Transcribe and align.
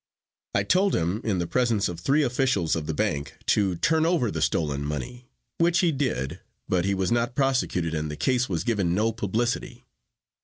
I 0.55 0.63
told 0.63 0.95
him, 0.95 1.21
in 1.23 1.37
the 1.37 1.45
presence 1.45 1.87
of 1.87 1.99
three 1.99 2.23
officials 2.23 2.75
of 2.75 2.87
the 2.87 2.93
bank, 2.95 3.35
to 3.45 3.75
turn 3.75 4.03
over 4.03 4.31
the 4.31 4.41
stolen 4.41 4.83
money, 4.83 5.27
which 5.59 5.81
he 5.81 5.91
did, 5.91 6.39
but 6.67 6.85
he 6.85 6.95
was 6.95 7.11
not 7.11 7.35
prosecuted 7.35 7.93
and 7.93 8.09
the 8.09 8.15
case 8.17 8.49
was 8.49 8.63
given 8.63 8.95
no 8.95 9.11
publicity. 9.11 9.85